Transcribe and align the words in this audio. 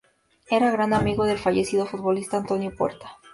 Era 0.49 0.65
un 0.65 0.71
gran 0.73 0.93
amigo 0.95 1.25
del 1.25 1.37
fallecido 1.37 1.85
futbolista 1.85 2.37
Antonio 2.37 2.75
Puerta. 2.75 3.19